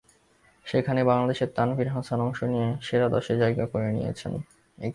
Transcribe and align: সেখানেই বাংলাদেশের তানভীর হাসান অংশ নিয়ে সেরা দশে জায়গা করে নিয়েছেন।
সেখানেই 0.65 1.03
বাংলাদেশের 1.03 1.49
তানভীর 1.55 1.89
হাসান 1.89 2.19
অংশ 2.21 2.39
নিয়ে 2.43 2.69
সেরা 2.81 3.07
দশে 3.09 3.33
জায়গা 3.37 3.65
করে 3.65 3.89
নিয়েছেন। 3.91 4.33